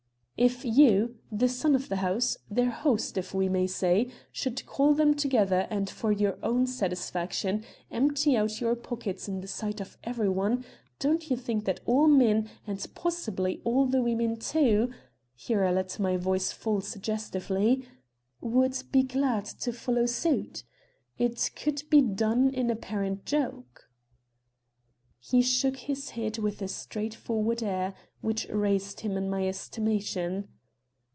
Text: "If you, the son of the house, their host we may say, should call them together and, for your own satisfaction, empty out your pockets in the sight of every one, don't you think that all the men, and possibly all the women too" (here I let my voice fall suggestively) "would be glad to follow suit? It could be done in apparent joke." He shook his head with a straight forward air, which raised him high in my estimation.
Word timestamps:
"If 0.37 0.65
you, 0.65 1.19
the 1.31 1.47
son 1.47 1.75
of 1.75 1.87
the 1.87 1.97
house, 1.97 2.35
their 2.49 2.71
host 2.71 3.15
we 3.31 3.47
may 3.47 3.67
say, 3.67 4.09
should 4.31 4.65
call 4.65 4.95
them 4.95 5.13
together 5.13 5.67
and, 5.69 5.87
for 5.87 6.11
your 6.11 6.39
own 6.41 6.65
satisfaction, 6.65 7.63
empty 7.91 8.35
out 8.35 8.59
your 8.59 8.73
pockets 8.75 9.27
in 9.27 9.41
the 9.41 9.47
sight 9.47 9.79
of 9.79 9.99
every 10.03 10.29
one, 10.29 10.65
don't 10.97 11.29
you 11.29 11.37
think 11.37 11.65
that 11.65 11.81
all 11.85 12.07
the 12.07 12.15
men, 12.15 12.49
and 12.65 12.87
possibly 12.95 13.61
all 13.63 13.85
the 13.85 14.01
women 14.01 14.35
too" 14.35 14.89
(here 15.35 15.63
I 15.63 15.71
let 15.73 15.99
my 15.99 16.17
voice 16.17 16.51
fall 16.51 16.81
suggestively) 16.81 17.85
"would 18.41 18.81
be 18.91 19.03
glad 19.03 19.45
to 19.45 19.71
follow 19.71 20.07
suit? 20.07 20.63
It 21.19 21.51
could 21.55 21.83
be 21.91 22.01
done 22.01 22.49
in 22.49 22.71
apparent 22.71 23.27
joke." 23.27 23.89
He 25.23 25.43
shook 25.43 25.77
his 25.77 26.09
head 26.11 26.39
with 26.39 26.63
a 26.63 26.67
straight 26.67 27.13
forward 27.13 27.61
air, 27.61 27.93
which 28.21 28.49
raised 28.49 29.01
him 29.01 29.11
high 29.11 29.17
in 29.19 29.29
my 29.29 29.47
estimation. 29.47 30.47